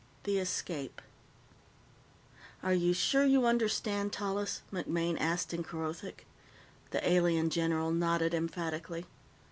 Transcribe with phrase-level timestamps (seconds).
[0.23, 0.99] The Escape
[2.63, 6.25] "Are you sure you understand, Tallis?" MacMaine asked in Kerothic.
[6.89, 9.05] The alien general nodded emphatically.